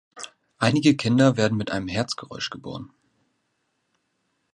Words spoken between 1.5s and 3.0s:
mit einem Herzgeräusch geboren.